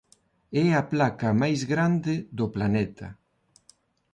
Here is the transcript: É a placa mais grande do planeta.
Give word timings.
É 0.63 0.65
a 0.81 0.83
placa 0.91 1.29
mais 1.43 1.59
grande 1.73 2.13
do 2.37 2.45
planeta. 2.55 3.07